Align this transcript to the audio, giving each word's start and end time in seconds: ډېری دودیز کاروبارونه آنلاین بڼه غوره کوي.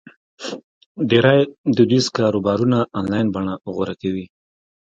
ډېری 1.09 1.39
دودیز 1.75 2.05
کاروبارونه 2.17 2.77
آنلاین 2.99 3.27
بڼه 3.33 3.53
غوره 3.73 3.95
کوي. 4.01 4.25